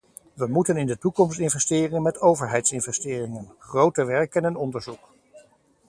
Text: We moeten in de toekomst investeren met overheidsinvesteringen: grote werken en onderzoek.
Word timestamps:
We 0.33 0.47
moeten 0.47 0.77
in 0.77 0.85
de 0.85 0.97
toekomst 0.97 1.39
investeren 1.39 2.01
met 2.01 2.19
overheidsinvesteringen: 2.19 3.55
grote 3.59 4.05
werken 4.05 4.45
en 4.45 4.55
onderzoek. 4.55 4.99